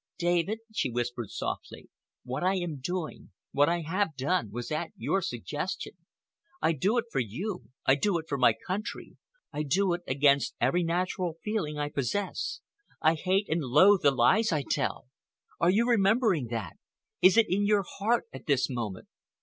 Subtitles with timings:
[0.17, 1.87] "David," she whispered softly,
[2.23, 5.93] "what I am doing—what I have done—was at your suggestion.
[6.59, 9.17] I do it for you, I do it for my country,
[9.53, 12.61] I do it against every natural feeling I possess.
[12.99, 15.05] I hate and loathe the lies I tell.
[15.59, 16.77] Are you remembering that?
[17.21, 19.07] Is it in your heart at this moment?"